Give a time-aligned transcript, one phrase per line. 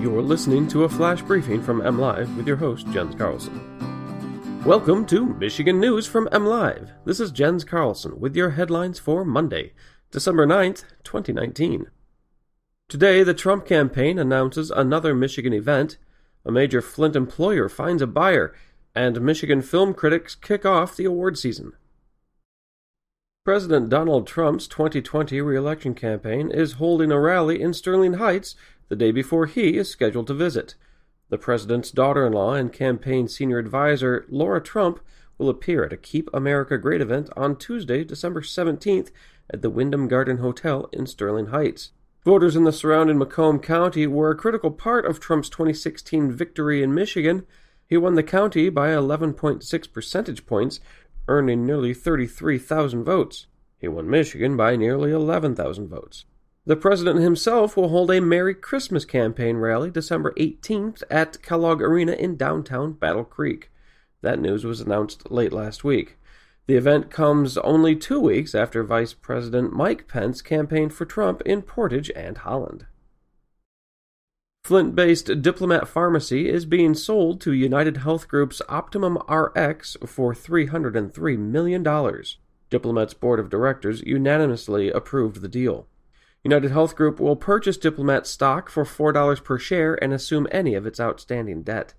[0.00, 4.62] You're listening to a flash briefing from MLive with your host, Jens Carlson.
[4.64, 6.92] Welcome to Michigan News from MLive.
[7.04, 9.74] This is Jens Carlson with your headlines for Monday,
[10.10, 11.90] December 9th, 2019.
[12.88, 15.98] Today, the Trump campaign announces another Michigan event,
[16.46, 18.54] a major Flint employer finds a buyer,
[18.94, 21.74] and Michigan film critics kick off the award season.
[23.44, 28.54] President Donald Trump's 2020 reelection campaign is holding a rally in Sterling Heights
[28.90, 30.74] the day before he is scheduled to visit.
[31.30, 35.00] The president's daughter in law and campaign senior advisor, Lara Trump,
[35.38, 39.10] will appear at a Keep America Great event on Tuesday, December 17th
[39.48, 41.92] at the Wyndham Garden Hotel in Sterling Heights.
[42.24, 46.92] Voters in the surrounding Macomb County were a critical part of Trump's 2016 victory in
[46.92, 47.46] Michigan.
[47.86, 50.80] He won the county by 11.6 percentage points,
[51.28, 53.46] earning nearly 33,000 votes.
[53.78, 56.24] He won Michigan by nearly 11,000 votes.
[56.66, 62.12] The president himself will hold a Merry Christmas campaign rally December 18th at Kellogg Arena
[62.12, 63.70] in downtown Battle Creek.
[64.20, 66.18] That news was announced late last week.
[66.66, 71.62] The event comes only two weeks after Vice President Mike Pence campaigned for Trump in
[71.62, 72.86] Portage and Holland.
[74.62, 81.38] Flint based Diplomat Pharmacy is being sold to United Health Group's Optimum RX for $303
[81.38, 81.82] million.
[82.68, 85.88] Diplomat's board of directors unanimously approved the deal.
[86.42, 90.86] United Health Group will purchase Diplomat stock for $4 per share and assume any of
[90.86, 91.92] its outstanding debt.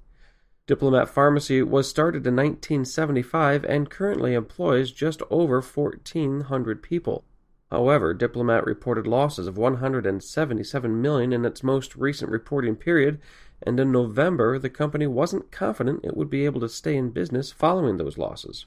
[0.66, 7.24] Diplomat Pharmacy was started in 1975 and currently employs just over 1,400 people.
[7.70, 13.20] However, Diplomat reported losses of 177 million in its most recent reporting period,
[13.62, 17.52] and in November the company wasn't confident it would be able to stay in business
[17.52, 18.66] following those losses.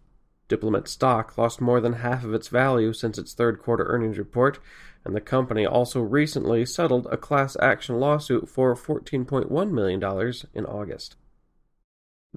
[0.48, 4.58] Diplomat stock lost more than half of its value since its third quarter earnings report,
[5.04, 11.16] and the company also recently settled a class action lawsuit for $14.1 million in August.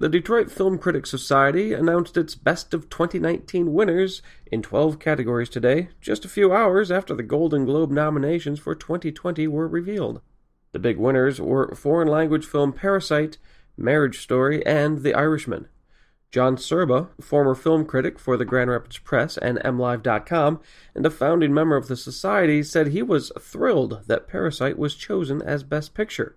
[0.00, 5.88] The Detroit Film Critics Society announced its Best of 2019 winners in 12 categories today,
[6.00, 10.20] just a few hours after the Golden Globe nominations for 2020 were revealed.
[10.70, 13.38] The big winners were foreign language film Parasite,
[13.76, 15.66] Marriage Story, and The Irishman.
[16.30, 20.60] John Serba, former film critic for the Grand Rapids Press and MLive.com,
[20.94, 25.40] and a founding member of the Society, said he was thrilled that Parasite was chosen
[25.40, 26.36] as Best Picture.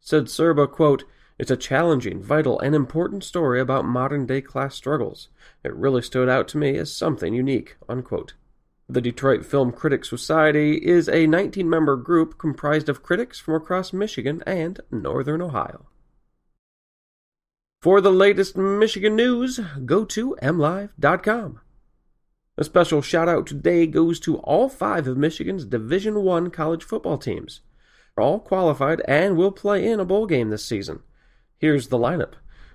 [0.00, 1.04] Said Serba, quote,
[1.38, 5.28] it's a challenging, vital, and important story about modern day class struggles.
[5.62, 7.76] It really stood out to me as something unique.
[7.88, 8.32] Unquote.
[8.88, 13.92] The Detroit Film Critics Society is a 19 member group comprised of critics from across
[13.92, 15.86] Michigan and northern Ohio.
[17.86, 21.60] For the latest Michigan news, go to mlive.com.
[22.58, 27.16] A special shout out today goes to all five of Michigan's Division One college football
[27.16, 27.60] teams.
[28.16, 31.04] They're all qualified and will play in a bowl game this season.
[31.58, 32.32] Here's the lineup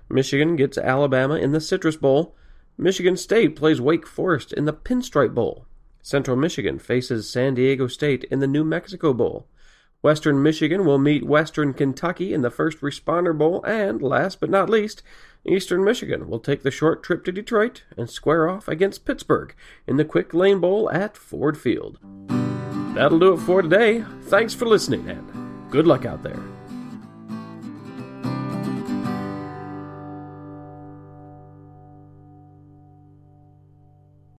[0.08, 2.34] Michigan gets Alabama in the Citrus Bowl.
[2.78, 5.66] Michigan State plays Wake Forest in the Pinstripe Bowl.
[6.00, 9.46] Central Michigan faces San Diego State in the New Mexico Bowl.
[10.02, 13.64] Western Michigan will meet Western Kentucky in the First Responder Bowl.
[13.64, 15.02] And last but not least,
[15.46, 19.54] Eastern Michigan will take the short trip to Detroit and square off against Pittsburgh
[19.86, 21.98] in the Quick Lane Bowl at Ford Field.
[22.94, 24.04] That'll do it for today.
[24.24, 26.42] Thanks for listening and good luck out there.